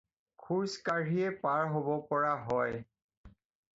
[0.43, 2.81] খোজ কাঢ়িয়েই পাৰ হ'ব পৰা হয়।